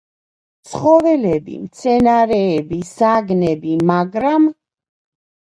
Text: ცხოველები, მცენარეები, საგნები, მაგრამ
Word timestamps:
ცხოველები, 1.39 1.57
მცენარეები, 1.65 2.79
საგნები, 2.93 3.77
მაგრამ 3.93 4.49